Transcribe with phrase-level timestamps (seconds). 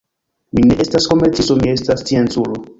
[0.59, 2.63] Mi ne estas komercisto; mi estas scienculo.